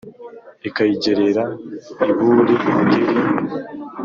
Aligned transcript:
ikayigerera 0.69 1.43
i 2.09 2.11
buri-ngeri. 2.19 2.97